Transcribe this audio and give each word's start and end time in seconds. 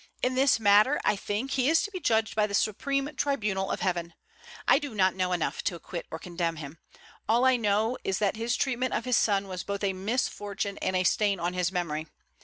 In 0.23 0.33
this 0.33 0.59
matter, 0.59 0.99
I 1.05 1.15
think, 1.15 1.51
he 1.51 1.69
is 1.69 1.83
to 1.83 1.91
be 1.91 1.99
judged 1.99 2.33
by 2.35 2.47
the 2.47 2.55
supreme 2.55 3.07
tribunal 3.15 3.69
of 3.69 3.81
Heaven. 3.81 4.15
I 4.67 4.79
do 4.79 4.95
not 4.95 5.13
know 5.13 5.31
enough 5.31 5.63
to 5.65 5.75
acquit 5.75 6.07
or 6.09 6.17
condemn 6.17 6.55
him. 6.55 6.79
All 7.29 7.45
I 7.45 7.55
know 7.55 7.99
is, 8.03 8.17
that 8.17 8.35
his 8.35 8.55
treatment 8.55 8.95
of 8.95 9.05
his 9.05 9.15
son 9.15 9.47
was 9.47 9.61
both 9.61 9.83
a 9.83 9.93
misfortune 9.93 10.79
and 10.79 10.95
a 10.95 11.03
stain 11.03 11.39
on 11.39 11.53
his 11.53 11.71
memory. 11.71 12.07